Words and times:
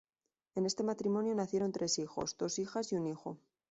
En 0.55 0.65
este 0.65 0.81
matrimonio 0.81 1.35
nacieron 1.35 1.71
tres 1.71 1.99
hijos: 1.99 2.35
dos 2.35 2.57
hijas 2.57 2.91
y 2.91 2.95
un 2.95 3.05
hijo. 3.05 3.37